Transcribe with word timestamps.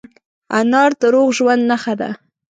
انار 0.59 0.91
د 0.99 1.03
روغ 1.13 1.27
ژوند 1.37 1.63
نښه 1.69 1.93
ده. 1.99 2.09